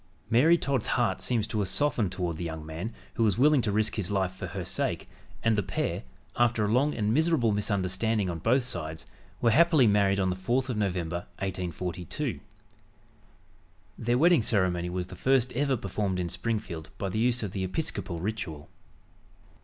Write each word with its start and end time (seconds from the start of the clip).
Mary 0.31 0.57
Todd's 0.57 0.87
heart 0.97 1.21
seems 1.21 1.45
to 1.45 1.59
have 1.59 1.67
softened 1.67 2.11
toward 2.11 2.35
the 2.35 2.43
young 2.43 2.65
man 2.65 2.91
who 3.13 3.23
was 3.23 3.37
willing 3.37 3.61
to 3.61 3.71
risk 3.71 3.93
his 3.93 4.09
life 4.09 4.31
for 4.31 4.47
her 4.47 4.65
sake, 4.65 5.07
and 5.43 5.55
the 5.55 5.61
pair, 5.61 6.01
after 6.35 6.65
a 6.65 6.71
long 6.71 6.95
and 6.95 7.13
miserable 7.13 7.51
misunderstanding 7.51 8.27
on 8.27 8.39
both 8.39 8.63
sides, 8.63 9.05
were 9.41 9.51
happily 9.51 9.85
married 9.85 10.19
on 10.19 10.31
the 10.31 10.35
4th 10.35 10.69
of 10.69 10.77
November, 10.77 11.27
1842. 11.37 12.39
Their 13.95 14.17
wedding 14.17 14.41
ceremony 14.41 14.89
was 14.89 15.05
the 15.05 15.15
first 15.15 15.51
ever 15.53 15.77
performed 15.77 16.19
in 16.19 16.29
Springfield 16.29 16.89
by 16.97 17.07
the 17.07 17.19
use 17.19 17.43
of 17.43 17.51
the 17.51 17.63
Episcopal 17.63 18.19
ritual. 18.19 18.69